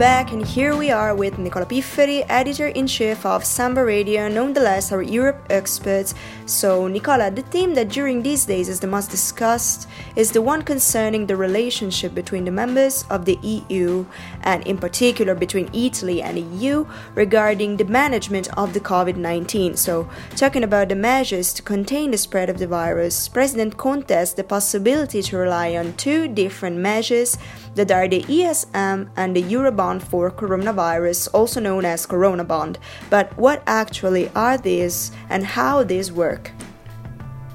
We're 0.00 0.06
back, 0.24 0.32
and 0.32 0.44
here 0.44 0.76
we 0.76 0.90
are 0.90 1.14
with 1.14 1.38
Nicola 1.38 1.64
Pifferi, 1.64 2.26
editor 2.28 2.66
in 2.66 2.86
chief 2.86 3.24
of 3.24 3.42
Samba 3.42 3.82
Radio, 3.82 4.28
nonetheless, 4.28 4.92
our 4.92 5.00
Europe 5.00 5.46
experts. 5.48 6.14
So, 6.44 6.88
Nicola, 6.88 7.30
the 7.30 7.40
theme 7.40 7.72
that 7.74 7.88
during 7.88 8.22
these 8.22 8.44
days 8.44 8.68
is 8.68 8.80
the 8.80 8.86
most 8.86 9.10
discussed 9.10 9.88
is 10.16 10.32
the 10.32 10.42
one 10.42 10.60
concerning 10.60 11.26
the 11.26 11.36
relationship 11.36 12.14
between 12.14 12.44
the 12.44 12.50
members 12.50 13.06
of 13.08 13.24
the 13.24 13.38
EU, 13.42 14.04
and 14.42 14.66
in 14.66 14.76
particular 14.76 15.34
between 15.34 15.70
Italy 15.72 16.20
and 16.20 16.36
the 16.36 16.46
EU, 16.58 16.86
regarding 17.14 17.78
the 17.78 17.86
management 17.86 18.46
of 18.58 18.74
the 18.74 18.80
COVID 18.80 19.16
19. 19.16 19.74
So, 19.76 20.06
talking 20.36 20.64
about 20.64 20.90
the 20.90 20.96
measures 20.96 21.54
to 21.54 21.62
contain 21.62 22.10
the 22.10 22.18
spread 22.18 22.50
of 22.50 22.58
the 22.58 22.66
virus, 22.66 23.26
President 23.26 23.78
Conte 23.78 24.12
has 24.12 24.34
the 24.34 24.44
possibility 24.44 25.22
to 25.22 25.38
rely 25.38 25.76
on 25.76 25.94
two 25.94 26.28
different 26.28 26.76
measures 26.76 27.38
that 27.74 27.90
are 27.90 28.08
the 28.08 28.22
ESM 28.22 29.08
and 29.16 29.34
the 29.34 29.42
Eurobond 29.42 30.02
for 30.10 30.30
coronavirus, 30.30 31.28
also 31.32 31.60
known 31.60 31.84
as 31.84 32.04
Corona 32.04 32.44
Bond. 32.44 32.78
But 33.08 33.36
what 33.38 33.62
actually 33.66 34.28
are 34.34 34.58
these 34.58 35.12
and 35.28 35.44
how 35.44 35.84
these 35.84 36.10
work? 36.10 36.50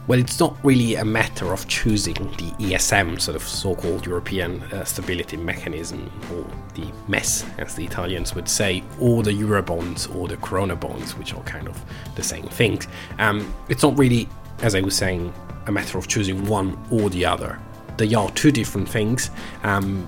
Well, 0.07 0.19
it's 0.19 0.39
not 0.39 0.55
really 0.63 0.95
a 0.95 1.03
matter 1.03 1.51
of 1.51 1.67
choosing 1.67 2.13
the 2.13 2.51
ESM, 2.59 3.19
sort 3.19 3.35
of 3.35 3.41
so 3.41 3.75
called 3.75 4.05
European 4.05 4.61
uh, 4.63 4.83
Stability 4.83 5.35
Mechanism, 5.35 6.11
or 6.31 6.45
the 6.75 6.87
MES, 7.07 7.43
as 7.57 7.73
the 7.73 7.85
Italians 7.85 8.35
would 8.35 8.47
say, 8.47 8.83
or 8.99 9.23
the 9.23 9.31
Eurobonds 9.31 10.15
or 10.15 10.27
the 10.27 10.37
Corona 10.37 10.75
bonds, 10.75 11.17
which 11.17 11.33
are 11.33 11.41
kind 11.41 11.67
of 11.67 11.83
the 12.13 12.21
same 12.21 12.43
thing. 12.43 12.79
Um, 13.17 13.51
it's 13.67 13.81
not 13.81 13.97
really, 13.97 14.29
as 14.61 14.75
I 14.75 14.81
was 14.81 14.95
saying, 14.95 15.33
a 15.65 15.71
matter 15.71 15.97
of 15.97 16.07
choosing 16.07 16.45
one 16.45 16.77
or 16.91 17.09
the 17.09 17.25
other. 17.25 17.59
They 17.97 18.13
are 18.13 18.29
two 18.31 18.51
different 18.51 18.87
things. 18.87 19.31
Um, 19.63 20.07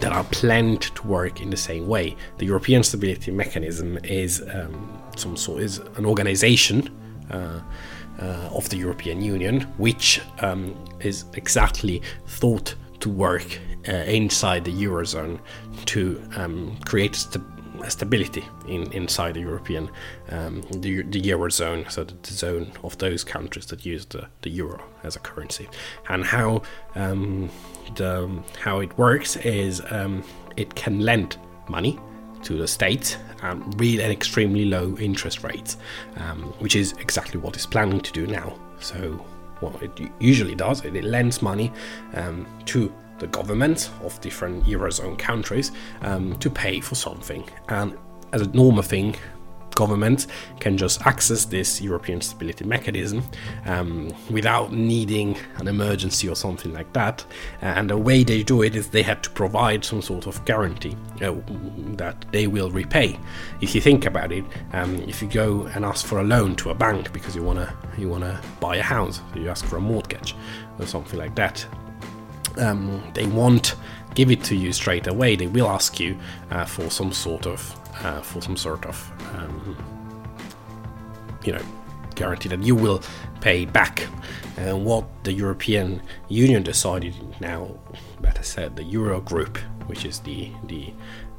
that 0.00 0.12
are 0.12 0.24
planned 0.24 0.82
to 0.82 1.06
work 1.06 1.40
in 1.40 1.50
the 1.50 1.56
same 1.56 1.86
way. 1.88 2.16
The 2.38 2.46
European 2.46 2.82
Stability 2.82 3.30
Mechanism 3.30 3.98
is 4.04 4.42
um, 4.52 5.02
some 5.16 5.36
sort 5.36 5.62
is 5.62 5.78
an 5.96 6.06
organization 6.06 6.90
uh, 7.30 7.60
uh, 8.20 8.24
of 8.52 8.68
the 8.68 8.76
European 8.76 9.20
Union, 9.22 9.62
which 9.78 10.20
um, 10.40 10.74
is 11.00 11.24
exactly 11.34 12.02
thought 12.26 12.74
to 13.00 13.08
work 13.08 13.58
uh, 13.88 13.92
inside 13.92 14.64
the 14.64 14.72
eurozone 14.72 15.38
to 15.86 16.20
um, 16.36 16.76
create 16.84 17.14
st- 17.14 17.44
stability 17.88 18.44
in, 18.66 18.90
inside 18.92 19.34
the 19.34 19.40
European 19.40 19.90
um, 20.30 20.62
the, 20.70 21.02
the 21.02 21.20
eurozone, 21.20 21.90
so 21.90 22.04
the, 22.04 22.14
the, 22.22 22.32
zone 22.32 22.72
of 22.82 22.96
those 22.98 23.24
countries 23.24 23.66
that 23.66 23.84
use 23.86 24.04
the, 24.06 24.26
the 24.42 24.50
euro 24.50 24.82
as 25.02 25.16
a 25.16 25.18
currency, 25.20 25.68
and 26.08 26.24
how 26.24 26.62
um, 26.94 27.50
the, 27.96 28.28
how 28.60 28.80
it 28.80 28.96
works 28.98 29.36
is 29.36 29.82
um, 29.90 30.22
it 30.56 30.74
can 30.74 31.00
lend 31.00 31.36
money 31.68 31.98
to 32.42 32.56
the 32.56 32.68
state 32.68 33.18
um, 33.42 33.70
real 33.72 34.00
and 34.00 34.12
extremely 34.12 34.64
low 34.64 34.96
interest 34.98 35.42
rates, 35.42 35.76
um, 36.16 36.42
which 36.60 36.76
is 36.76 36.92
exactly 36.92 37.40
what 37.40 37.54
it's 37.54 37.66
planning 37.66 38.00
to 38.00 38.12
do 38.12 38.26
now. 38.26 38.58
So, 38.80 39.24
what 39.60 39.82
it 39.82 39.90
usually 40.20 40.54
does, 40.54 40.84
it, 40.84 40.94
it 40.94 41.04
lends 41.04 41.42
money 41.42 41.72
um, 42.14 42.46
to 42.66 42.92
the 43.18 43.26
government 43.26 43.90
of 44.02 44.20
different 44.20 44.64
eurozone 44.64 45.18
countries 45.18 45.72
um, 46.02 46.36
to 46.38 46.50
pay 46.50 46.80
for 46.80 46.94
something, 46.94 47.48
and 47.68 47.96
as 48.32 48.42
a 48.42 48.48
normal 48.48 48.82
thing, 48.82 49.16
governments 49.78 50.26
can 50.58 50.76
just 50.76 51.06
access 51.06 51.44
this 51.44 51.80
European 51.80 52.20
Stability 52.20 52.64
Mechanism 52.64 53.22
um, 53.64 54.12
without 54.28 54.72
needing 54.72 55.36
an 55.58 55.68
emergency 55.68 56.28
or 56.28 56.34
something 56.34 56.72
like 56.72 56.92
that. 56.94 57.24
And 57.60 57.88
the 57.88 57.96
way 57.96 58.24
they 58.24 58.42
do 58.42 58.62
it 58.62 58.74
is 58.74 58.88
they 58.88 59.04
have 59.04 59.22
to 59.22 59.30
provide 59.30 59.84
some 59.84 60.02
sort 60.02 60.26
of 60.26 60.44
guarantee 60.44 60.96
uh, 61.22 61.32
that 61.96 62.24
they 62.32 62.48
will 62.48 62.70
repay. 62.70 63.16
If 63.60 63.72
you 63.72 63.80
think 63.80 64.04
about 64.04 64.32
it, 64.32 64.44
um, 64.72 64.96
if 65.02 65.22
you 65.22 65.28
go 65.28 65.66
and 65.66 65.84
ask 65.84 66.04
for 66.04 66.18
a 66.18 66.24
loan 66.24 66.56
to 66.56 66.70
a 66.70 66.74
bank 66.74 67.12
because 67.12 67.36
you 67.36 67.44
wanna 67.44 67.72
you 67.96 68.08
wanna 68.08 68.40
buy 68.58 68.76
a 68.76 68.82
house, 68.82 69.20
you 69.36 69.48
ask 69.48 69.64
for 69.64 69.76
a 69.76 69.80
mortgage 69.80 70.34
or 70.80 70.86
something 70.86 71.20
like 71.20 71.36
that. 71.36 71.64
Um, 72.58 73.02
they 73.14 73.26
won't 73.26 73.74
give 74.14 74.30
it 74.30 74.42
to 74.44 74.56
you 74.56 74.72
straight 74.72 75.06
away. 75.06 75.36
They 75.36 75.46
will 75.46 75.68
ask 75.68 76.00
you 76.00 76.18
uh, 76.50 76.64
for 76.64 76.90
some 76.90 77.12
sort 77.12 77.46
of 77.46 77.74
uh, 78.02 78.20
for 78.20 78.40
some 78.40 78.56
sort 78.56 78.86
of 78.86 79.12
um, 79.34 79.76
you 81.44 81.52
know 81.52 81.62
guarantee 82.14 82.48
that 82.48 82.62
you 82.62 82.74
will 82.74 83.02
pay 83.40 83.64
back. 83.64 84.06
And 84.56 84.84
what 84.84 85.04
the 85.22 85.32
European 85.32 86.02
Union 86.28 86.64
decided 86.64 87.14
now, 87.40 87.70
better 88.20 88.42
said, 88.42 88.74
the 88.74 88.82
Euro 88.84 89.20
Group, 89.20 89.58
which 89.86 90.04
is 90.04 90.18
the 90.20 90.50
the 90.64 90.92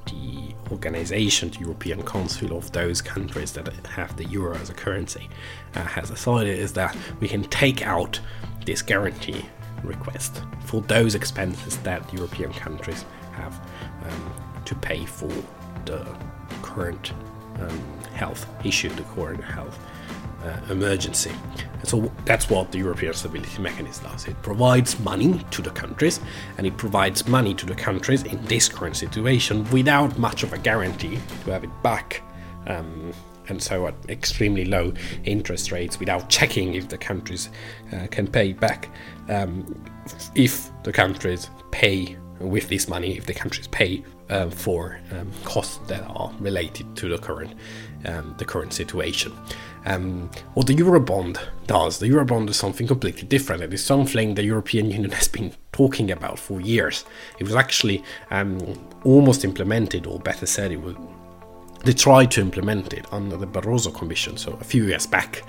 the 0.06 0.56
organization, 0.72 1.50
the 1.50 1.59
European 1.59 2.01
Council 2.03 2.57
of 2.57 2.72
those 2.72 3.01
countries 3.01 3.51
that 3.53 3.68
have 3.86 4.16
the 4.18 4.25
euro 4.25 4.56
as 4.56 4.69
a 4.69 4.74
currency, 4.74 5.30
uh, 5.75 5.84
has 5.84 6.09
decided 6.09 6.57
is 6.57 6.74
that 6.74 6.96
we 7.19 7.28
can 7.28 7.44
take 7.44 7.86
out 7.86 8.19
this 8.66 8.81
guarantee 8.81 9.46
request 9.84 10.44
for 10.66 10.81
those 10.81 11.16
expenses 11.16 11.78
that 11.78 12.13
European 12.13 12.51
countries 12.53 13.06
have 13.34 13.59
um, 14.06 14.34
to 14.66 14.75
pay 14.75 15.06
for 15.06 15.31
the 15.85 16.06
current 16.62 17.13
um, 17.59 17.81
health 18.13 18.45
issue, 18.63 18.89
the 18.89 19.03
current 19.03 19.44
health 19.44 19.79
uh, 20.44 20.57
emergency. 20.69 21.31
So 21.84 22.12
that's 22.25 22.50
what 22.50 22.72
the 22.72 22.78
European 22.78 23.13
Stability 23.13 23.62
Mechanism 23.62 24.06
does. 24.06 24.28
It 24.28 24.41
provides 24.41 25.00
money 25.00 25.45
to 25.51 25.62
the 25.62 25.72
countries, 25.72 26.19
and 26.57 26.68
it 26.68 26.78
provides 26.78 27.28
money 27.28 27.53
to 27.56 27.66
the 27.66 27.75
countries 27.75 28.23
in 28.23 28.44
this 28.45 28.69
current 28.69 28.95
situation 28.95 29.69
without 29.72 30.18
much 30.18 30.44
of 30.44 30.53
a 30.53 30.57
guarantee 30.57 31.19
to 31.44 31.51
have 31.51 31.63
it 31.63 31.84
back. 31.84 32.22
Um, 32.68 33.12
and 33.49 33.61
so 33.61 33.87
at 33.87 33.95
extremely 34.09 34.65
low 34.65 34.93
interest 35.23 35.71
rates 35.71 35.99
without 35.99 36.29
checking 36.29 36.75
if 36.75 36.87
the 36.89 36.97
countries 36.97 37.49
uh, 37.93 38.07
can 38.07 38.27
pay 38.27 38.53
back. 38.53 38.89
Um, 39.27 39.83
if 40.35 40.71
the 40.83 40.91
countries 40.91 41.49
pay 41.71 42.17
with 42.39 42.69
this 42.69 42.88
money, 42.88 43.17
if 43.17 43.25
the 43.25 43.33
countries 43.33 43.67
pay 43.67 44.03
uh, 44.29 44.49
for 44.49 44.99
um, 45.11 45.31
costs 45.43 45.79
that 45.88 46.03
are 46.03 46.31
related 46.39 46.95
to 46.95 47.09
the 47.09 47.17
current 47.17 47.53
um, 48.05 48.35
the 48.38 48.45
current 48.45 48.73
situation. 48.73 49.33
Um, 49.85 50.29
what 50.53 50.67
the 50.67 50.75
Eurobond 50.75 51.39
does, 51.67 51.99
the 51.99 52.07
Eurobond 52.07 52.49
is 52.49 52.57
something 52.57 52.88
completely 52.88 53.27
different. 53.27 53.63
It 53.63 53.73
is 53.73 53.83
something 53.83 54.35
the 54.35 54.43
European 54.43 54.91
Union 54.91 55.11
has 55.19 55.27
been 55.27 55.53
talking 55.71 56.11
about 56.11 56.39
for 56.39 56.61
years. 56.61 57.05
It 57.39 57.43
was 57.43 57.55
actually 57.55 58.03
um, 58.31 58.59
almost 59.03 59.43
implemented, 59.43 60.05
or 60.05 60.19
better 60.19 60.45
said, 60.45 60.71
it 60.71 60.81
was 60.81 60.95
they 61.84 61.94
tried 61.94 62.31
to 62.31 62.41
implement 62.41 62.94
it 62.94 63.06
under 63.12 63.38
the 63.38 63.47
Barroso 63.47 63.94
Commission, 63.94 64.38
so 64.38 64.57
a 64.59 64.63
few 64.63 64.85
years 64.85 65.07
back, 65.07 65.44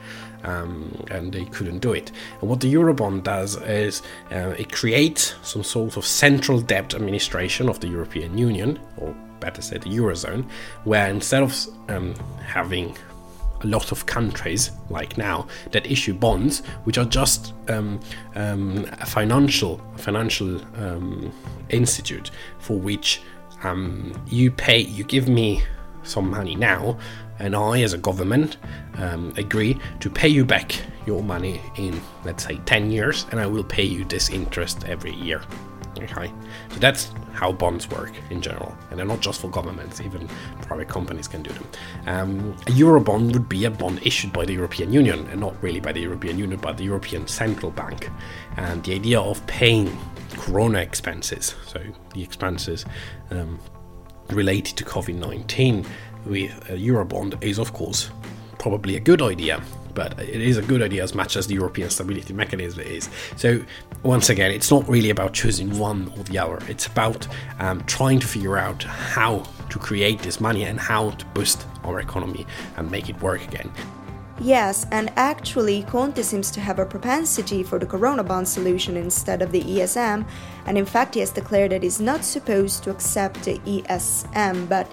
um, 0.44 1.04
and 1.10 1.32
they 1.32 1.44
couldn't 1.46 1.78
do 1.78 1.92
it. 1.92 2.12
And 2.40 2.48
what 2.48 2.60
the 2.60 2.72
Eurobond 2.72 3.24
does 3.24 3.60
is 3.62 4.02
uh, 4.30 4.54
it 4.58 4.72
creates 4.72 5.34
some 5.42 5.62
sort 5.64 5.96
of 5.96 6.06
central 6.06 6.60
debt 6.60 6.94
administration 6.94 7.68
of 7.68 7.80
the 7.80 7.88
European 7.88 8.38
Union, 8.38 8.78
or 8.96 9.14
better 9.40 9.62
said, 9.62 9.82
the 9.82 9.90
Eurozone, 9.90 10.48
where 10.84 11.08
instead 11.08 11.42
of 11.42 11.66
um, 11.88 12.14
having 12.44 12.96
a 13.62 13.66
lot 13.66 13.92
of 13.92 14.06
countries, 14.06 14.70
like 14.88 15.18
now, 15.18 15.46
that 15.72 15.90
issue 15.90 16.14
bonds, 16.14 16.60
which 16.84 16.96
are 16.96 17.04
just 17.04 17.52
um, 17.68 18.00
um, 18.34 18.86
a 19.00 19.06
financial 19.06 19.78
financial 19.96 20.60
um, 20.76 21.32
institute 21.68 22.30
for 22.58 22.78
which 22.78 23.20
um, 23.62 24.12
you 24.28 24.50
pay, 24.50 24.78
you 24.78 25.04
give 25.04 25.28
me 25.28 25.62
some 26.02 26.30
money 26.30 26.54
now, 26.54 26.98
and 27.38 27.56
I, 27.56 27.82
as 27.82 27.92
a 27.92 27.98
government, 27.98 28.58
um, 28.96 29.32
agree 29.36 29.78
to 30.00 30.10
pay 30.10 30.28
you 30.28 30.44
back 30.44 30.80
your 31.06 31.22
money 31.22 31.60
in, 31.76 32.00
let's 32.24 32.44
say, 32.44 32.60
10 32.66 32.90
years, 32.90 33.26
and 33.30 33.40
I 33.40 33.46
will 33.46 33.64
pay 33.64 33.84
you 33.84 34.04
this 34.04 34.28
interest 34.30 34.84
every 34.84 35.14
year. 35.14 35.42
Okay, 35.98 36.32
so 36.70 36.78
that's 36.78 37.12
how 37.32 37.52
bonds 37.52 37.88
work 37.90 38.12
in 38.30 38.40
general, 38.40 38.74
and 38.90 38.98
they're 38.98 39.06
not 39.06 39.20
just 39.20 39.40
for 39.40 39.48
governments, 39.48 40.00
even 40.00 40.28
private 40.62 40.88
companies 40.88 41.26
can 41.26 41.42
do 41.42 41.50
them. 41.50 41.66
Um, 42.06 42.56
a 42.66 42.70
Eurobond 42.70 43.32
would 43.32 43.48
be 43.48 43.64
a 43.64 43.70
bond 43.70 44.00
issued 44.04 44.32
by 44.32 44.44
the 44.44 44.52
European 44.52 44.92
Union, 44.92 45.26
and 45.28 45.40
not 45.40 45.60
really 45.62 45.80
by 45.80 45.92
the 45.92 46.00
European 46.00 46.38
Union, 46.38 46.58
but 46.60 46.76
the 46.76 46.84
European 46.84 47.26
Central 47.26 47.70
Bank. 47.70 48.08
And 48.56 48.82
the 48.84 48.94
idea 48.94 49.20
of 49.20 49.44
paying 49.46 49.96
corona 50.36 50.78
expenses, 50.80 51.54
so 51.66 51.80
the 52.14 52.22
expenses 52.22 52.84
um, 53.30 53.58
related 54.32 54.76
to 54.76 54.84
COVID 54.84 55.14
19 55.14 55.86
with 56.26 56.70
a 56.70 56.74
Eurobond 56.74 57.42
is, 57.42 57.58
of 57.58 57.72
course, 57.72 58.10
probably 58.58 58.96
a 58.96 59.00
good 59.00 59.22
idea. 59.22 59.62
But 59.94 60.18
it 60.20 60.40
is 60.40 60.56
a 60.56 60.62
good 60.62 60.82
idea 60.82 61.02
as 61.02 61.14
much 61.14 61.36
as 61.36 61.48
the 61.48 61.54
European 61.54 61.90
Stability 61.90 62.32
Mechanism 62.32 62.80
is. 62.80 63.08
So, 63.36 63.60
once 64.04 64.30
again, 64.30 64.52
it's 64.52 64.70
not 64.70 64.88
really 64.88 65.10
about 65.10 65.34
choosing 65.34 65.76
one 65.78 66.12
or 66.16 66.22
the 66.24 66.38
other. 66.38 66.58
It's 66.68 66.86
about 66.86 67.26
um, 67.58 67.82
trying 67.84 68.20
to 68.20 68.26
figure 68.26 68.56
out 68.56 68.82
how 68.84 69.42
to 69.68 69.78
create 69.78 70.20
this 70.20 70.40
money 70.40 70.64
and 70.64 70.78
how 70.78 71.10
to 71.10 71.24
boost 71.26 71.66
our 71.84 72.00
economy 72.00 72.46
and 72.76 72.90
make 72.90 73.08
it 73.08 73.20
work 73.20 73.42
again. 73.42 73.70
Yes, 74.40 74.86
and 74.90 75.12
actually, 75.16 75.82
Conte 75.82 76.22
seems 76.22 76.50
to 76.52 76.60
have 76.60 76.78
a 76.78 76.86
propensity 76.86 77.62
for 77.62 77.78
the 77.78 77.84
Corona 77.84 78.24
bond 78.24 78.48
solution 78.48 78.96
instead 78.96 79.42
of 79.42 79.52
the 79.52 79.60
ESM, 79.60 80.26
and 80.64 80.78
in 80.78 80.86
fact, 80.86 81.12
he 81.12 81.20
has 81.20 81.30
declared 81.30 81.72
that 81.72 81.82
he's 81.82 82.00
not 82.00 82.24
supposed 82.24 82.82
to 82.84 82.90
accept 82.90 83.44
the 83.44 83.58
ESM, 83.58 84.66
but 84.66 84.90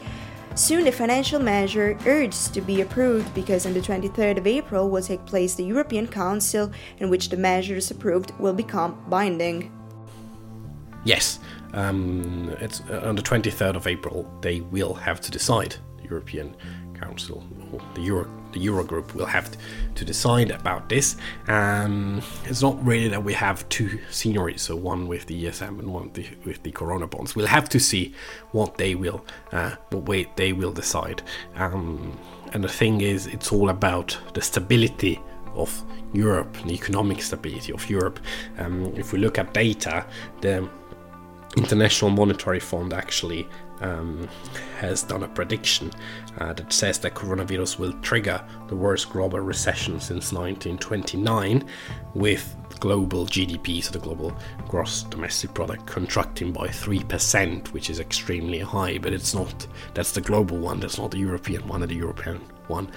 soon 0.56 0.84
the 0.84 0.92
financial 0.92 1.40
measure 1.40 1.98
urged 2.06 2.54
to 2.56 2.60
be 2.60 2.82
approved 2.82 3.34
because 3.34 3.66
on 3.66 3.74
the 3.74 3.80
23rd 3.80 4.38
of 4.38 4.48
April 4.48 4.90
will 4.90 5.02
take 5.02 5.26
place 5.26 5.56
the 5.56 5.64
European 5.64 6.08
Council, 6.08 6.70
in 6.98 7.10
which 7.10 7.30
the 7.30 7.38
measures 7.38 7.90
approved 7.90 8.38
will 8.40 8.54
become 8.54 9.02
binding. 9.08 9.72
Yes, 11.06 11.40
um, 11.72 12.54
it's 12.60 12.82
uh, 12.90 13.04
on 13.06 13.16
the 13.16 13.22
23rd 13.22 13.78
of 13.78 13.88
April 13.88 14.30
they 14.42 14.60
will 14.60 14.94
have 14.94 15.22
to 15.22 15.32
decide 15.32 15.78
the 16.02 16.10
European 16.10 16.54
Council 17.00 17.46
the 17.94 18.02
Euro 18.02 18.28
the 18.54 18.66
Eurogroup 18.66 19.14
will 19.14 19.26
have 19.26 19.56
to 19.96 20.06
decide 20.06 20.52
about 20.52 20.90
this. 20.90 21.18
Um, 21.48 22.22
it's 22.46 22.62
not 22.62 22.84
really 22.86 23.10
that 23.10 23.24
we 23.24 23.34
have 23.34 23.68
two 23.70 24.00
scenarios, 24.10 24.62
so 24.62 24.76
one 24.76 25.08
with 25.08 25.26
the 25.26 25.46
ESM 25.46 25.80
and 25.80 25.94
one 25.94 26.12
with 26.46 26.64
the 26.64 26.72
Corona 26.72 27.08
bonds. 27.08 27.36
We'll 27.36 27.48
have 27.48 27.70
to 27.70 27.80
see 27.80 28.14
what 28.52 28.78
they 28.78 28.96
will, 28.96 29.26
uh, 29.52 29.76
what 29.90 30.04
way 30.04 30.30
they 30.36 30.54
will 30.54 30.72
decide. 30.72 31.22
Um, 31.56 32.18
and 32.54 32.64
the 32.64 32.70
thing 32.70 33.02
is, 33.02 33.28
it's 33.28 33.52
all 33.52 33.70
about 33.70 34.18
the 34.34 34.42
stability 34.42 35.20
of 35.54 35.84
Europe, 36.14 36.56
the 36.66 36.74
economic 36.74 37.22
stability 37.22 37.74
of 37.74 37.90
Europe. 37.90 38.20
Um, 38.58 38.94
if 38.96 39.12
we 39.12 39.20
look 39.20 39.38
at 39.38 39.54
data, 39.54 40.06
the 40.42 40.70
International 41.58 42.12
Monetary 42.12 42.60
Fund 42.60 42.94
actually 42.94 43.50
um, 43.82 44.30
has 44.78 45.02
done 45.02 45.24
a 45.24 45.28
prediction 45.28 45.92
uh, 46.38 46.54
that 46.54 46.72
says 46.72 47.00
that 47.00 47.16
coronavirus 47.16 47.80
will 47.80 47.94
trigger 48.02 48.44
the 48.68 48.76
worst 48.76 49.10
global 49.10 49.40
recession 49.40 50.00
since 50.00 50.32
1929, 50.32 51.68
with 52.14 52.56
global 52.80 53.26
GDP, 53.26 53.84
so 53.84 53.92
the 53.92 54.00
global 54.00 54.36
gross 54.68 55.04
domestic 55.04 55.54
product, 55.56 55.88
contracting 55.88 56.52
by 56.52 56.68
3%, 56.68 57.68
which 57.70 57.90
is 57.90 58.00
extremely 58.00 58.60
high, 58.60 59.00
but 59.00 59.12
it's 59.12 59.34
not, 59.34 59.66
that's 59.96 60.12
the 60.12 60.22
global 60.22 60.58
one, 60.58 60.80
that's 60.80 61.00
not 61.00 61.10
the 61.10 61.18
European 61.18 61.68
one, 61.68 61.82
and 61.82 61.90
the 61.90 61.96
European 61.96 62.40
one 62.68 62.90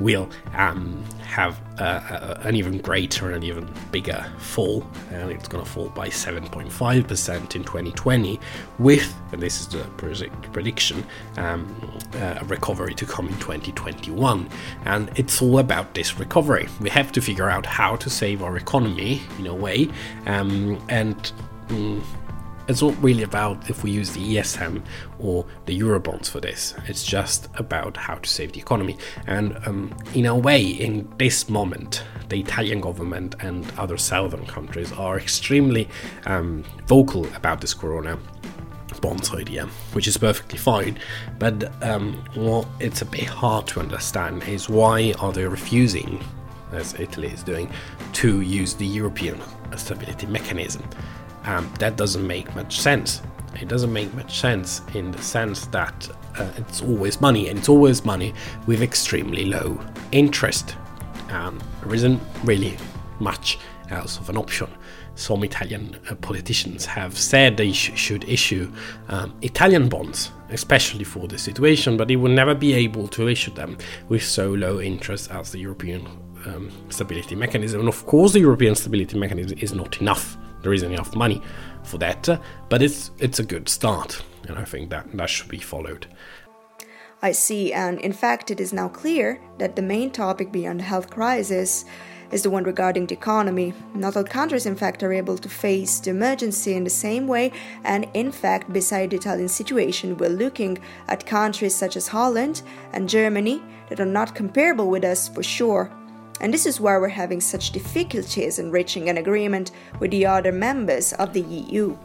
will 0.00 0.28
um, 0.54 1.02
have 1.22 1.60
an 1.78 2.54
even 2.54 2.78
greater 2.78 3.32
and 3.32 3.42
even 3.42 3.68
bigger 3.90 4.24
fall, 4.38 4.86
and 5.10 5.30
it's 5.30 5.48
going 5.48 5.64
to 5.64 5.68
fall 5.68 5.88
by 5.88 6.08
7.5% 6.08 7.56
in 7.56 7.64
2020, 7.64 8.40
with, 8.78 9.14
and 9.32 9.42
this 9.42 9.60
is 9.60 9.68
the 9.68 9.84
prediction, 10.52 11.04
um, 11.36 12.00
a 12.14 12.44
recovery 12.44 12.94
to 12.94 13.04
come 13.04 13.28
in 13.28 13.38
2021. 13.38 14.48
And 14.84 15.10
it's 15.16 15.42
all 15.42 15.58
about 15.58 15.94
this 15.94 16.18
recovery. 16.18 16.68
We 16.80 16.90
have 16.90 17.12
to 17.12 17.20
figure 17.20 17.50
out 17.50 17.66
how 17.66 17.96
to 17.96 18.10
save 18.10 18.42
our 18.42 18.56
economy 18.56 19.22
in 19.38 19.46
a 19.46 19.54
way, 19.54 19.88
um, 20.26 20.80
and 20.88 21.32
mm, 21.68 22.02
it's 22.68 22.82
not 22.82 23.02
really 23.02 23.22
about 23.22 23.70
if 23.70 23.82
we 23.82 23.90
use 23.90 24.12
the 24.12 24.36
ESM 24.36 24.82
or 25.18 25.46
the 25.64 25.78
Eurobonds 25.78 26.28
for 26.28 26.38
this. 26.38 26.74
It's 26.86 27.04
just 27.04 27.48
about 27.54 27.96
how 27.96 28.16
to 28.16 28.28
save 28.28 28.52
the 28.52 28.60
economy. 28.60 28.98
And 29.26 29.56
um, 29.66 29.94
in 30.14 30.26
a 30.26 30.34
way, 30.34 30.62
in 30.62 31.10
this 31.16 31.48
moment, 31.48 32.04
the 32.28 32.38
Italian 32.40 32.82
government 32.82 33.36
and 33.40 33.70
other 33.78 33.96
southern 33.96 34.44
countries 34.46 34.92
are 34.92 35.18
extremely 35.18 35.88
um, 36.26 36.62
vocal 36.86 37.26
about 37.34 37.62
this 37.62 37.72
corona 37.72 38.18
bonds 39.00 39.32
idea, 39.32 39.66
which 39.92 40.06
is 40.06 40.18
perfectly 40.18 40.58
fine. 40.58 40.98
But 41.38 41.72
um, 41.82 42.22
what 42.34 42.66
it's 42.80 43.00
a 43.00 43.06
bit 43.06 43.24
hard 43.24 43.66
to 43.68 43.80
understand 43.80 44.42
is 44.42 44.68
why 44.68 45.14
are 45.20 45.32
they 45.32 45.46
refusing, 45.46 46.22
as 46.72 46.98
Italy 47.00 47.28
is 47.28 47.42
doing, 47.42 47.70
to 48.14 48.40
use 48.42 48.74
the 48.74 48.86
European 48.86 49.40
stability 49.76 50.26
mechanism? 50.26 50.82
Um, 51.48 51.72
that 51.78 51.96
doesn't 51.96 52.26
make 52.26 52.54
much 52.54 52.78
sense. 52.78 53.22
It 53.60 53.68
doesn't 53.68 53.92
make 53.92 54.12
much 54.14 54.38
sense 54.38 54.82
in 54.94 55.10
the 55.10 55.22
sense 55.22 55.66
that 55.68 56.08
uh, 56.38 56.50
it's 56.58 56.82
always 56.82 57.20
money, 57.20 57.48
and 57.48 57.58
it's 57.58 57.70
always 57.70 58.04
money 58.04 58.34
with 58.66 58.82
extremely 58.82 59.46
low 59.46 59.80
interest. 60.12 60.76
Um, 61.30 61.58
there 61.82 61.94
isn't 61.94 62.20
really 62.44 62.76
much 63.18 63.58
else 63.90 64.18
of 64.18 64.28
an 64.28 64.36
option. 64.36 64.68
Some 65.14 65.42
Italian 65.42 65.98
uh, 66.10 66.14
politicians 66.16 66.84
have 66.84 67.16
said 67.16 67.56
they 67.56 67.72
sh- 67.72 67.98
should 67.98 68.28
issue 68.28 68.70
um, 69.08 69.34
Italian 69.40 69.88
bonds, 69.88 70.30
especially 70.50 71.04
for 71.04 71.26
this 71.26 71.42
situation, 71.42 71.96
but 71.96 72.08
they 72.08 72.16
will 72.16 72.30
never 72.30 72.54
be 72.54 72.74
able 72.74 73.08
to 73.08 73.26
issue 73.26 73.52
them 73.52 73.78
with 74.08 74.22
so 74.22 74.50
low 74.50 74.80
interest 74.80 75.30
as 75.30 75.50
the 75.50 75.58
European 75.58 76.06
um, 76.44 76.70
stability 76.90 77.34
mechanism. 77.34 77.80
And 77.80 77.88
of 77.88 78.04
course, 78.04 78.32
the 78.34 78.40
European 78.40 78.74
stability 78.74 79.18
mechanism 79.18 79.58
is 79.58 79.72
not 79.72 80.00
enough 80.00 80.36
there 80.68 80.74
isn't 80.74 80.92
enough 80.92 81.16
money 81.16 81.40
for 81.82 81.96
that, 81.96 82.28
but 82.68 82.82
it's 82.82 83.10
it's 83.18 83.38
a 83.38 83.42
good 83.42 83.70
start, 83.70 84.22
and 84.48 84.58
I 84.58 84.64
think 84.64 84.90
that 84.90 85.10
that 85.16 85.30
should 85.30 85.48
be 85.48 85.58
followed. 85.58 86.06
I 87.22 87.32
see, 87.32 87.72
and 87.72 87.98
in 88.00 88.12
fact, 88.12 88.50
it 88.50 88.60
is 88.60 88.72
now 88.74 88.88
clear 88.88 89.40
that 89.58 89.76
the 89.76 89.82
main 89.82 90.10
topic 90.10 90.52
beyond 90.52 90.80
the 90.80 90.84
health 90.84 91.08
crisis 91.08 91.86
is 92.30 92.42
the 92.42 92.50
one 92.50 92.64
regarding 92.64 93.06
the 93.06 93.14
economy. 93.14 93.72
Not 93.94 94.14
all 94.16 94.24
countries, 94.24 94.66
in 94.66 94.76
fact, 94.76 95.02
are 95.02 95.12
able 95.14 95.38
to 95.38 95.48
face 95.48 96.00
the 96.00 96.10
emergency 96.10 96.74
in 96.74 96.84
the 96.84 96.90
same 97.06 97.26
way, 97.26 97.50
and 97.84 98.06
in 98.12 98.30
fact, 98.30 98.70
beside 98.70 99.10
the 99.10 99.16
Italian 99.16 99.48
situation, 99.48 100.18
we're 100.18 100.42
looking 100.44 100.78
at 101.08 101.24
countries 101.24 101.74
such 101.74 101.96
as 101.96 102.08
Holland 102.08 102.60
and 102.92 103.08
Germany 103.08 103.62
that 103.88 104.00
are 104.00 104.12
not 104.18 104.34
comparable 104.34 104.90
with 104.90 105.04
us 105.04 105.28
for 105.28 105.42
sure. 105.42 105.90
And 106.40 106.52
this 106.54 106.66
is 106.66 106.80
why 106.80 106.96
we're 106.98 107.08
having 107.08 107.40
such 107.40 107.72
difficulties 107.72 108.58
in 108.58 108.70
reaching 108.70 109.08
an 109.08 109.18
agreement 109.18 109.72
with 110.00 110.10
the 110.10 110.26
other 110.26 110.52
members 110.52 111.12
of 111.14 111.32
the 111.32 111.40
EU. 111.40 111.96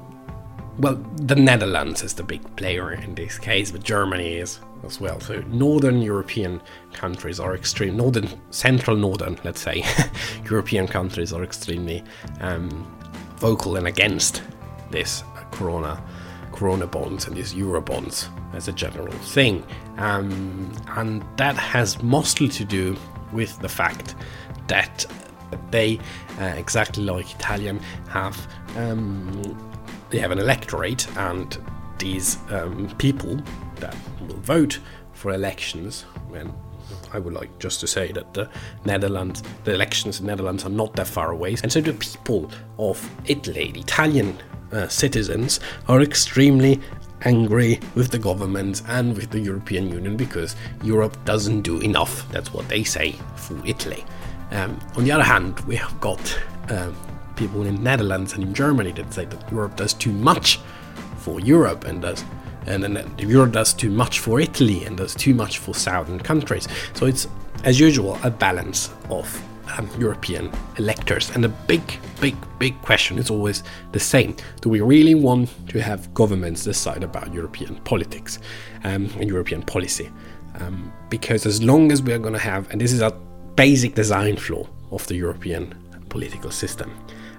Well, 0.80 0.96
the 1.18 1.36
Netherlands 1.36 2.02
is 2.02 2.16
the 2.16 2.24
big 2.24 2.56
player 2.56 2.94
in 2.94 3.14
this 3.14 3.38
case, 3.38 3.72
but 3.72 3.84
Germany 3.84 4.38
is 4.38 4.60
as 4.84 5.00
well. 5.00 5.20
So, 5.20 5.42
northern 5.48 6.02
European 6.02 6.62
countries 6.94 7.40
are 7.40 7.56
extreme, 7.56 7.96
northern, 7.96 8.28
central 8.50 8.98
northern, 8.98 9.38
let's 9.44 9.62
say, 9.62 9.84
European 10.50 10.88
countries 10.88 11.32
are 11.32 11.44
extremely 11.44 12.04
um, 12.42 12.70
vocal 13.38 13.76
and 13.76 13.88
against 13.88 14.42
this 14.90 15.24
Corona, 15.52 16.04
Corona 16.52 16.88
bonds 16.88 17.28
and 17.28 17.36
these 17.36 17.54
Euro 17.54 17.82
bonds 17.82 18.30
as 18.54 18.68
a 18.68 18.72
general 18.72 19.12
thing. 19.12 19.64
Um, 19.98 20.72
and 20.96 21.24
that 21.38 21.56
has 21.56 22.02
mostly 22.02 22.48
to 22.50 22.66
do 22.66 22.98
with 23.34 23.58
the 23.60 23.70
fact 23.70 24.16
that 24.68 25.06
they, 25.72 26.00
uh, 26.40 26.46
exactly 26.46 27.04
like 27.04 27.34
Italian, 27.36 27.80
have 28.10 28.48
um, 28.78 29.58
they 30.10 30.20
have 30.20 30.32
an 30.32 30.40
electorate, 30.40 31.08
and 31.18 31.58
these 31.98 32.38
um, 32.52 32.94
people 32.98 33.40
that 33.78 33.96
will 34.22 34.36
vote 34.38 34.80
for 35.14 35.34
elections 35.34 36.04
when 36.28 36.54
I 37.14 37.20
would 37.20 37.34
like 37.34 37.58
just 37.60 37.80
to 37.82 37.88
say 37.88 38.12
that 38.12 38.34
the 38.34 38.50
Netherlands, 38.86 39.44
the 39.64 39.74
elections 39.74 40.20
in 40.20 40.26
the 40.26 40.32
Netherlands 40.32 40.66
are 40.66 40.70
not 40.70 40.96
that 40.96 41.08
far 41.08 41.32
away, 41.32 41.56
and 41.64 41.72
so 41.72 41.82
the 41.82 41.94
people 41.94 42.52
of 42.78 43.10
Italy, 43.26 43.72
the 43.72 43.80
Italian 43.80 44.38
uh, 44.72 44.88
citizens, 44.88 45.60
are 45.88 46.02
extremely 46.02 46.80
angry 47.26 47.80
with 47.96 48.12
the 48.12 48.20
government 48.20 48.82
and 48.88 49.16
with 49.16 49.30
the 49.32 49.40
European 49.40 49.90
Union 49.90 50.18
because 50.18 50.56
Europe 50.84 51.18
doesn't 51.26 51.62
do 51.62 51.80
enough. 51.80 52.30
That's 52.32 52.54
what 52.54 52.68
they 52.70 52.84
say 52.84 53.16
for 53.36 53.60
Italy. 53.66 54.04
Um, 54.52 54.80
on 54.96 55.04
the 55.04 55.12
other 55.12 55.24
hand, 55.24 55.60
we 55.62 55.76
have 55.76 56.00
got 56.00 56.40
uh, 56.70 56.92
people 57.36 57.64
in 57.64 57.76
the 57.76 57.82
Netherlands 57.82 58.34
and 58.34 58.44
in 58.44 58.54
Germany 58.54 58.92
that 58.94 59.14
say 59.14 59.26
that 59.26 59.52
Europe 59.52 59.76
does 59.76 59.94
too 59.94 60.12
much 60.12 60.60
for 61.18 61.40
Europe 61.40 61.86
and 61.86 62.02
does 62.02 62.24
and 62.66 62.82
then 62.82 63.14
Europe 63.18 63.52
does 63.52 63.74
too 63.74 63.90
much 63.90 64.20
for 64.20 64.40
Italy 64.40 64.86
and 64.86 64.98
does 64.98 65.14
too 65.14 65.34
much 65.34 65.58
for 65.58 65.76
southern 65.76 66.20
countries. 66.20 66.68
So 66.94 67.06
it's 67.06 67.28
as 67.66 67.78
usual 67.78 68.18
a 68.24 68.32
balance 68.32 68.90
of 69.10 69.28
um, 69.78 69.90
European 70.00 70.52
electors. 70.78 71.30
And 71.32 71.44
the 71.44 71.50
big, 71.50 71.82
big, 72.20 72.36
big 72.60 72.80
question 72.82 73.18
is 73.18 73.30
always 73.30 73.64
the 73.92 74.00
same: 74.00 74.36
Do 74.62 74.70
we 74.70 74.82
really 74.82 75.16
want 75.16 75.50
to 75.70 75.82
have 75.82 76.14
governments 76.14 76.64
decide 76.64 77.04
about 77.04 77.34
European 77.34 77.76
politics 77.78 78.40
um, 78.84 79.10
and 79.20 79.28
European 79.28 79.62
policy? 79.64 80.10
Um, 80.56 80.94
because 81.10 81.46
as 81.46 81.64
long 81.64 81.92
as 81.92 82.02
we 82.04 82.14
are 82.14 82.20
going 82.20 82.34
to 82.34 82.40
have, 82.40 82.70
and 82.72 82.80
this 82.80 82.94
is 82.94 83.02
a 83.02 83.12
basic 83.56 83.96
design 83.96 84.38
flaw 84.38 84.68
of 84.92 85.06
the 85.08 85.16
European 85.16 85.76
political 86.10 86.52
system, 86.52 86.92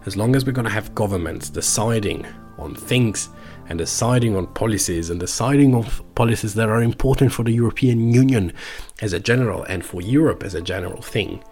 as 0.07 0.16
long 0.16 0.35
as 0.35 0.45
we're 0.45 0.52
going 0.52 0.66
to 0.66 0.71
have 0.71 0.95
governments 0.95 1.49
deciding 1.49 2.26
on 2.59 2.75
things 2.75 3.28
and 3.69 3.78
deciding 3.78 4.37
on 4.37 4.47
policies 4.49 5.11
and 5.11 5.21
deciding 5.21 5.75
on 5.75 5.85
policies 6.14 6.54
that 6.54 6.69
are 6.69 6.83
important 6.83 7.33
for 7.33 7.43
the 7.43 7.52
European 7.52 8.12
Union 8.12 8.52
as 9.00 9.12
a 9.12 9.21
general 9.21 9.64
and 9.64 9.85
for 9.85 10.00
Europe 10.02 10.43
as 10.43 10.54
a 10.54 10.61
general 10.61 11.00
thing, 11.00 11.43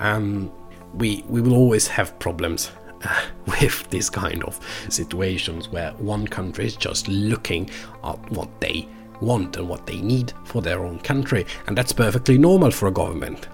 um, 0.00 0.50
we 0.94 1.24
we 1.28 1.40
will 1.40 1.54
always 1.54 1.86
have 1.88 2.18
problems 2.18 2.70
uh, 3.02 3.20
with 3.46 3.88
this 3.90 4.10
kind 4.10 4.42
of 4.44 4.58
situations 4.88 5.68
where 5.68 5.92
one 5.92 6.26
country 6.26 6.66
is 6.66 6.76
just 6.76 7.08
looking 7.08 7.70
at 8.04 8.30
what 8.30 8.48
they 8.60 8.88
want 9.20 9.56
and 9.56 9.68
what 9.68 9.86
they 9.86 10.00
need 10.00 10.32
for 10.44 10.60
their 10.62 10.84
own 10.84 10.98
country, 10.98 11.46
and 11.66 11.76
that's 11.76 11.92
perfectly 11.92 12.38
normal 12.38 12.70
for 12.70 12.88
a 12.88 12.92
government. 12.92 13.48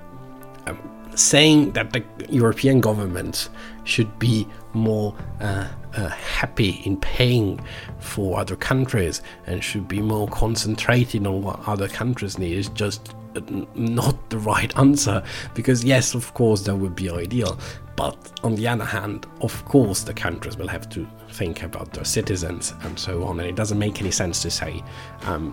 Um, 0.66 0.78
saying 1.18 1.72
that 1.72 1.92
the 1.92 2.04
European 2.28 2.80
governments 2.80 3.50
should 3.84 4.18
be 4.18 4.46
more 4.72 5.14
uh, 5.40 5.66
uh, 5.94 6.08
happy 6.08 6.80
in 6.84 6.96
paying 6.98 7.60
for 7.98 8.38
other 8.38 8.54
countries 8.54 9.22
and 9.46 9.64
should 9.64 9.88
be 9.88 10.00
more 10.00 10.28
concentrated 10.28 11.26
on 11.26 11.42
what 11.42 11.60
other 11.66 11.88
countries 11.88 12.38
need 12.38 12.56
is 12.56 12.68
just 12.68 13.14
uh, 13.34 13.40
not 13.74 14.30
the 14.30 14.38
right 14.38 14.76
answer. 14.78 15.22
Because 15.54 15.82
yes 15.82 16.14
of 16.14 16.32
course 16.34 16.62
that 16.62 16.76
would 16.76 16.94
be 16.94 17.10
ideal. 17.10 17.58
But 17.96 18.16
on 18.44 18.54
the 18.54 18.68
other 18.68 18.84
hand 18.84 19.26
of 19.40 19.64
course 19.64 20.02
the 20.02 20.14
countries 20.14 20.56
will 20.56 20.68
have 20.68 20.88
to 20.90 21.08
think 21.30 21.62
about 21.62 21.92
their 21.92 22.04
citizens 22.04 22.74
and 22.82 22.96
so 22.98 23.24
on. 23.24 23.40
And 23.40 23.48
it 23.48 23.56
doesn't 23.56 23.78
make 23.78 24.00
any 24.00 24.12
sense 24.12 24.40
to 24.42 24.50
say 24.50 24.84
um, 25.22 25.52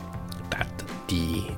that 0.52 0.70
the, 1.08 1.50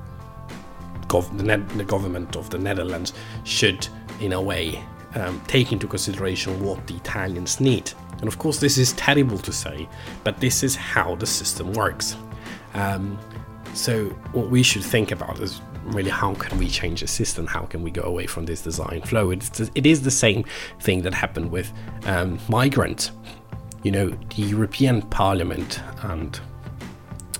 gov- 1.07 1.37
the, 1.37 1.75
the 1.77 1.83
government 1.83 2.37
of 2.37 2.49
the 2.49 2.57
netherlands 2.57 3.13
should 3.43 3.87
in 4.19 4.33
a 4.33 4.41
way 4.41 4.83
um, 5.15 5.41
take 5.47 5.71
into 5.71 5.87
consideration 5.87 6.61
what 6.63 6.85
the 6.87 6.95
Italians 6.95 7.59
need. 7.59 7.91
And 8.19 8.27
of 8.27 8.37
course, 8.39 8.59
this 8.59 8.77
is 8.77 8.93
terrible 8.93 9.37
to 9.39 9.51
say, 9.51 9.87
but 10.23 10.39
this 10.39 10.63
is 10.63 10.75
how 10.75 11.15
the 11.15 11.25
system 11.25 11.73
works. 11.73 12.15
Um, 12.73 13.17
so, 13.73 14.05
what 14.33 14.49
we 14.49 14.63
should 14.63 14.83
think 14.83 15.11
about 15.11 15.39
is 15.39 15.61
really 15.83 16.09
how 16.09 16.33
can 16.33 16.57
we 16.57 16.67
change 16.67 17.01
the 17.01 17.07
system? 17.07 17.47
How 17.47 17.61
can 17.61 17.81
we 17.83 17.91
go 17.91 18.01
away 18.03 18.25
from 18.25 18.45
this 18.45 18.61
design 18.61 19.01
flow? 19.03 19.31
It's, 19.31 19.59
it 19.59 19.85
is 19.85 20.01
the 20.01 20.11
same 20.11 20.43
thing 20.79 21.03
that 21.03 21.13
happened 21.13 21.51
with 21.51 21.71
um, 22.05 22.39
migrants. 22.49 23.11
You 23.83 23.91
know, 23.91 24.09
the 24.35 24.41
European 24.41 25.01
Parliament 25.03 25.79
and 26.01 26.39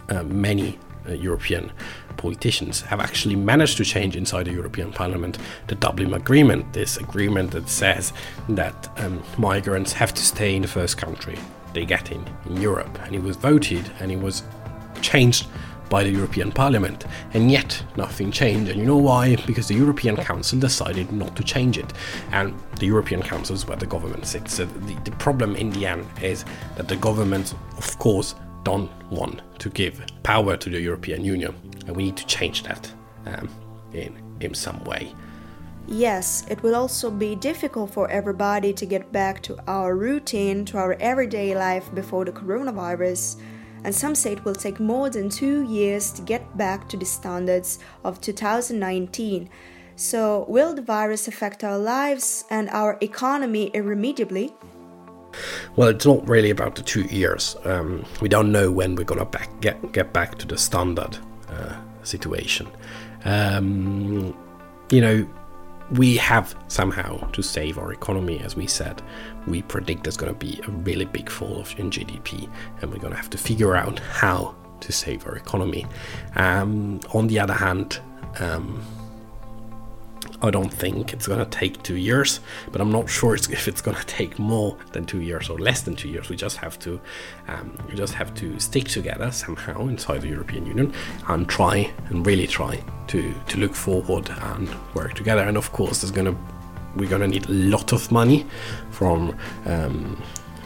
uh, 0.10 0.24
many 0.24 0.80
uh, 1.08 1.14
European 1.14 1.72
politicians 2.18 2.82
have 2.82 3.00
actually 3.00 3.36
managed 3.36 3.78
to 3.78 3.86
change 3.86 4.16
inside 4.16 4.48
the 4.48 4.52
European 4.52 4.92
Parliament 4.92 5.38
the 5.68 5.76
Dublin 5.76 6.14
Agreement, 6.14 6.74
this 6.74 6.98
agreement 6.98 7.52
that 7.52 7.70
says 7.70 8.14
that 8.50 8.90
um, 8.98 9.22
migrants 9.38 9.94
have 9.94 10.14
to 10.14 10.22
stay 10.22 10.56
in 10.56 10.64
the 10.64 10.68
first 10.68 10.98
country 10.98 11.38
they 11.74 11.86
get 11.86 12.12
in, 12.12 12.26
in 12.48 12.62
Europe. 12.62 12.98
And 13.04 13.16
it 13.16 13.22
was 13.22 13.36
voted 13.36 13.92
and 14.00 14.12
it 14.12 14.20
was 14.20 14.44
changed 15.02 15.48
by 15.90 16.04
the 16.04 16.10
European 16.10 16.52
Parliament, 16.52 17.06
and 17.34 17.50
yet 17.50 17.82
nothing 17.96 18.32
changed. 18.32 18.70
And 18.70 18.80
you 18.80 18.86
know 18.86 18.98
why? 18.98 19.38
Because 19.46 19.68
the 19.68 19.76
European 19.76 20.18
Council 20.18 20.60
decided 20.60 21.12
not 21.12 21.36
to 21.38 21.44
change 21.44 21.78
it, 21.78 21.94
and 22.32 22.54
the 22.80 22.86
European 22.86 23.22
Council 23.22 23.56
is 23.56 23.66
where 23.66 23.78
the 23.78 23.86
government 23.86 24.26
sits. 24.26 24.56
So 24.56 24.66
the, 24.66 24.96
the 25.06 25.12
problem 25.12 25.56
in 25.56 25.70
the 25.70 25.86
end 25.86 26.06
is 26.22 26.44
that 26.76 26.90
the 26.90 26.98
government, 26.98 27.54
of 27.78 27.98
course, 28.00 28.36
don't 28.68 28.92
want 29.10 29.42
to 29.60 29.70
give 29.70 29.94
power 30.24 30.58
to 30.58 30.70
the 30.70 30.82
European 30.82 31.24
Union, 31.24 31.54
and 31.86 31.96
we 31.96 32.04
need 32.04 32.18
to 32.18 32.26
change 32.26 32.64
that 32.64 32.84
um, 33.26 33.48
in 33.94 34.12
in 34.42 34.54
some 34.54 34.80
way. 34.84 35.04
Yes, 35.88 36.46
it 36.50 36.62
will 36.64 36.76
also 36.76 37.10
be 37.10 37.36
difficult 37.36 37.90
for 37.94 38.06
everybody 38.20 38.74
to 38.74 38.86
get 38.86 39.12
back 39.12 39.42
to 39.44 39.54
our 39.68 39.96
routine, 39.96 40.66
to 40.66 40.78
our 40.78 40.96
everyday 41.00 41.56
life 41.56 41.86
before 41.96 42.26
the 42.26 42.34
coronavirus. 42.42 43.38
And 43.86 43.96
some 43.96 44.16
say 44.16 44.34
it 44.34 44.44
will 44.44 44.60
take 44.66 44.80
more 44.82 45.10
than 45.10 45.30
two 45.30 45.64
years 45.64 46.12
to 46.12 46.22
get 46.22 46.44
back 46.58 46.90
to 46.90 46.98
the 46.98 47.06
standards 47.06 47.80
of 48.04 48.20
2019. 48.20 49.50
So, 49.96 50.46
will 50.50 50.74
the 50.76 50.82
virus 50.82 51.28
affect 51.28 51.64
our 51.64 51.80
lives 51.80 52.44
and 52.50 52.70
our 52.70 52.98
economy 53.02 53.72
irremediably? 53.74 54.52
Well, 55.76 55.90
it's 55.90 56.06
not 56.06 56.28
really 56.28 56.50
about 56.50 56.76
the 56.76 56.82
two 56.82 57.04
years. 57.04 57.56
Um, 57.64 58.06
we 58.22 58.30
don't 58.30 58.52
know 58.52 58.72
when 58.72 58.96
we're 58.96 59.04
gonna 59.04 59.26
back, 59.26 59.50
get 59.62 59.92
get 59.92 60.14
back 60.14 60.38
to 60.40 60.48
the 60.48 60.58
standard 60.58 61.18
uh, 61.50 61.76
situation. 62.04 62.68
Um, 63.26 64.36
you 64.90 65.02
know, 65.02 65.28
we 65.92 66.18
have 66.18 66.56
somehow 66.68 67.18
to 67.32 67.42
save 67.42 67.78
our 67.78 67.94
economy, 67.94 68.40
as 68.40 68.56
we 68.56 68.68
said. 68.68 69.02
We 69.48 69.62
predict 69.62 70.04
there's 70.04 70.18
going 70.18 70.34
to 70.34 70.38
be 70.38 70.60
a 70.68 70.72
really 70.72 71.06
big 71.06 71.30
fall 71.30 71.66
in 71.78 71.90
GDP, 71.90 72.50
and 72.82 72.92
we're 72.92 73.00
going 73.00 73.14
to 73.14 73.18
have 73.18 73.30
to 73.32 73.38
figure 73.38 73.76
out 73.76 74.00
how 74.00 74.56
to 74.82 74.92
save 74.92 75.26
our 75.26 75.36
economy. 75.36 75.86
Um, 76.36 77.00
on 77.14 77.28
the 77.28 77.40
other 77.40 77.54
hand, 77.54 78.00
um, 78.40 78.82
I 80.42 80.52
don't 80.52 80.72
think 80.72 81.14
it's 81.14 81.28
going 81.28 81.40
to 81.40 81.50
take 81.50 81.82
two 81.82 81.96
years, 81.96 82.40
but 82.72 82.80
I'm 82.80 82.92
not 82.92 83.10
sure 83.10 83.34
if 83.36 83.68
it's 83.68 83.82
going 83.82 83.98
to 83.98 84.06
take 84.06 84.38
more 84.38 84.78
than 84.92 85.06
two 85.06 85.22
years 85.22 85.50
or 85.50 85.58
less 85.58 85.82
than 85.82 85.96
two 85.96 86.10
years. 86.10 86.30
We 86.30 86.36
just 86.36 86.58
have 86.58 86.78
to, 86.80 87.02
um, 87.48 87.76
we 87.90 87.96
just 87.96 88.14
have 88.14 88.34
to 88.36 88.60
stick 88.60 88.88
together 88.88 89.32
somehow 89.32 89.88
inside 89.88 90.22
the 90.22 90.28
European 90.30 90.66
Union 90.66 90.94
and 91.28 91.50
try 91.50 91.92
and 92.10 92.26
really 92.26 92.48
try 92.48 92.84
to 93.08 93.34
to 93.48 93.58
look 93.58 93.74
forward 93.74 94.30
and 94.30 94.70
work 94.94 95.16
together. 95.16 95.42
And 95.42 95.58
of 95.58 95.72
course, 95.72 96.02
there's 96.02 96.12
going 96.12 96.28
to 96.28 96.38
we're 96.96 97.10
going 97.10 97.22
to 97.22 97.28
need 97.28 97.48
a 97.48 97.52
lot 97.52 97.92
of 97.94 98.12
money 98.12 98.46
from 98.92 99.36
um, 99.66 100.22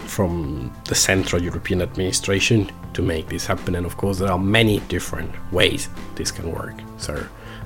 from 0.05 0.71
the 0.85 0.95
Central 0.95 1.41
European 1.41 1.81
Administration 1.81 2.69
to 2.93 3.01
make 3.01 3.29
this 3.29 3.45
happen. 3.45 3.75
And 3.75 3.85
of 3.85 3.95
course, 3.95 4.19
there 4.19 4.31
are 4.31 4.37
many 4.37 4.79
different 4.89 5.31
ways 5.53 5.87
this 6.15 6.31
can 6.31 6.51
work. 6.51 6.75
So 6.97 7.25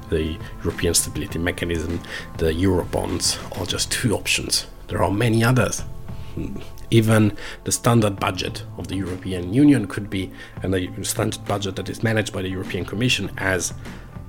the 0.09 0.37
European 0.63 0.93
Stability 0.93 1.39
Mechanism, 1.39 1.99
the 2.37 2.51
Eurobonds 2.51 3.37
are 3.59 3.65
just 3.65 3.91
two 3.91 4.15
options. 4.15 4.67
There 4.87 5.01
are 5.01 5.11
many 5.11 5.43
others. 5.43 5.83
Even 6.91 7.35
the 7.63 7.71
standard 7.71 8.19
budget 8.19 8.63
of 8.77 8.87
the 8.87 8.95
European 8.95 9.53
Union 9.53 9.87
could 9.87 10.09
be, 10.09 10.31
and 10.61 10.73
the 10.73 10.89
standard 11.03 11.43
budget 11.45 11.75
that 11.77 11.89
is 11.89 12.03
managed 12.03 12.33
by 12.33 12.41
the 12.41 12.49
European 12.49 12.85
Commission, 12.85 13.31
as 13.37 13.73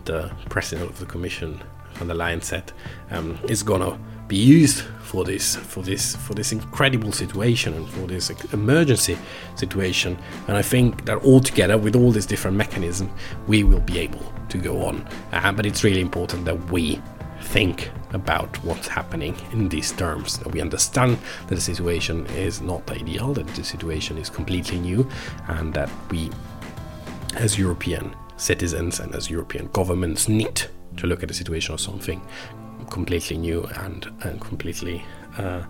the 0.04 0.30
President 0.48 0.90
of 0.90 0.98
the 0.98 1.06
Commission, 1.06 1.60
von 1.94 2.08
der 2.08 2.14
Leyen 2.14 2.42
said, 2.42 2.72
um, 3.10 3.38
is 3.48 3.62
gonna 3.62 3.98
be 4.28 4.36
used 4.36 4.82
for 5.02 5.24
this 5.24 5.56
for 5.56 5.82
this 5.82 6.16
for 6.16 6.34
this 6.34 6.52
incredible 6.52 7.12
situation 7.12 7.74
and 7.74 7.88
for 7.88 8.06
this 8.06 8.30
emergency 8.52 9.16
situation. 9.54 10.18
And 10.48 10.56
i 10.56 10.62
think 10.62 11.04
that 11.04 11.18
all 11.18 11.40
together 11.40 11.78
with 11.78 11.94
all 11.94 12.10
these 12.10 12.26
different 12.26 12.56
mechanisms 12.56 13.10
we 13.46 13.62
will 13.62 13.80
be 13.80 13.98
able 13.98 14.32
to 14.48 14.58
go 14.58 14.84
on. 14.84 15.06
Uh, 15.32 15.52
but 15.52 15.66
it's 15.66 15.84
really 15.84 16.00
important 16.00 16.44
that 16.44 16.70
we 16.70 17.00
think 17.42 17.90
about 18.12 18.62
what's 18.64 18.88
happening 18.88 19.36
in 19.52 19.68
these 19.68 19.92
terms 19.92 20.38
that 20.38 20.52
we 20.52 20.60
understand 20.60 21.18
that 21.46 21.54
the 21.54 21.60
situation 21.60 22.26
is 22.26 22.60
not 22.60 22.90
ideal 22.90 23.32
that 23.34 23.46
the 23.48 23.62
situation 23.62 24.18
is 24.18 24.28
completely 24.28 24.78
new 24.78 25.08
and 25.48 25.72
that 25.74 25.90
we 26.10 26.30
as 27.36 27.58
european 27.58 28.14
citizens 28.36 29.00
and 29.00 29.14
as 29.14 29.30
european 29.30 29.68
governments 29.72 30.28
need 30.28 30.62
to 30.96 31.06
look 31.06 31.22
at 31.22 31.28
the 31.28 31.34
situation 31.34 31.74
of 31.74 31.80
something 31.80 32.20
completely 32.90 33.36
new 33.36 33.64
and, 33.76 34.06
and 34.22 34.40
completely 34.40 35.04
uh, 35.38 35.62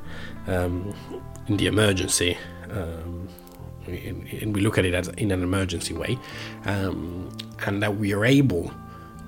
um, 0.46 0.94
in 1.48 1.56
the 1.56 1.66
emergency. 1.66 2.36
Um, 2.70 3.28
and 3.86 4.54
we 4.54 4.60
look 4.60 4.78
at 4.78 4.84
it 4.84 4.94
as 4.94 5.08
in 5.08 5.30
an 5.30 5.42
emergency 5.42 5.94
way, 5.94 6.18
um, 6.64 7.36
and 7.66 7.82
that 7.82 7.96
we 7.96 8.12
are 8.12 8.24
able 8.24 8.70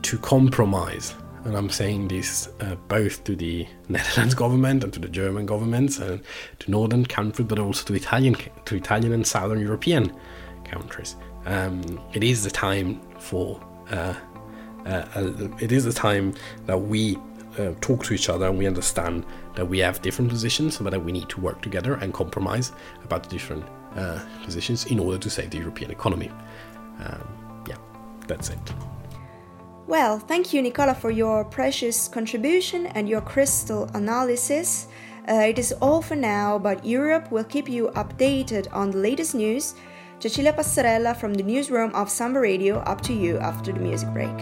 to 0.02 0.18
compromise. 0.18 1.14
And 1.44 1.56
I'm 1.56 1.70
saying 1.70 2.08
this 2.08 2.48
uh, 2.60 2.74
both 2.88 3.22
to 3.24 3.36
the 3.36 3.66
Netherlands 3.88 4.34
government 4.34 4.84
and 4.84 4.92
to 4.92 4.98
the 4.98 5.08
German 5.08 5.46
governments 5.46 5.98
and 5.98 6.20
to 6.58 6.70
northern 6.70 7.06
countries, 7.06 7.46
but 7.46 7.58
also 7.58 7.84
to 7.84 7.94
Italian, 7.94 8.36
to 8.64 8.74
Italian 8.76 9.12
and 9.12 9.26
southern 9.26 9.60
European 9.60 10.12
countries. 10.64 11.16
Um, 11.46 12.00
it 12.12 12.22
is 12.22 12.44
the 12.44 12.50
time 12.50 13.00
for. 13.18 13.60
Uh, 13.90 14.14
uh, 14.86 15.48
it 15.60 15.70
is 15.70 15.84
the 15.84 15.92
time 15.92 16.34
that 16.64 16.78
we 16.78 17.18
uh, 17.58 17.72
talk 17.80 18.04
to 18.04 18.14
each 18.14 18.28
other 18.28 18.46
and 18.46 18.58
we 18.58 18.66
understand 18.66 19.24
that 19.54 19.66
we 19.66 19.78
have 19.78 20.00
different 20.02 20.30
positions, 20.30 20.78
but 20.78 20.90
that 20.90 21.04
we 21.04 21.12
need 21.12 21.28
to 21.28 21.40
work 21.40 21.60
together 21.62 21.94
and 21.94 22.12
compromise 22.14 22.72
about 23.04 23.22
the 23.22 23.28
different 23.28 23.64
uh, 23.96 24.20
positions 24.44 24.86
in 24.86 24.98
order 24.98 25.18
to 25.18 25.30
save 25.30 25.50
the 25.50 25.58
European 25.58 25.90
economy. 25.90 26.30
Um, 27.00 27.64
yeah, 27.68 27.76
that's 28.26 28.50
it. 28.50 28.58
Well, 29.86 30.18
thank 30.18 30.52
you, 30.52 30.60
Nicola, 30.60 30.94
for 30.94 31.10
your 31.10 31.44
precious 31.44 32.08
contribution 32.08 32.86
and 32.88 33.08
your 33.08 33.22
crystal 33.22 33.88
analysis. 33.94 34.88
Uh, 35.26 35.46
it 35.48 35.58
is 35.58 35.72
all 35.80 36.02
for 36.02 36.16
now, 36.16 36.58
but 36.58 36.84
Europe 36.84 37.30
will 37.30 37.44
keep 37.44 37.68
you 37.68 37.88
updated 37.94 38.66
on 38.72 38.90
the 38.90 38.98
latest 38.98 39.34
news. 39.34 39.74
Cecilia 40.20 40.52
Passarella 40.52 41.16
from 41.16 41.32
the 41.34 41.42
newsroom 41.42 41.94
of 41.94 42.10
Samba 42.10 42.40
Radio, 42.40 42.78
up 42.80 43.00
to 43.02 43.14
you 43.14 43.38
after 43.38 43.72
the 43.72 43.78
music 43.78 44.12
break. 44.12 44.36